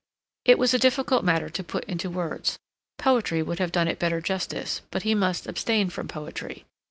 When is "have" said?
3.59-3.71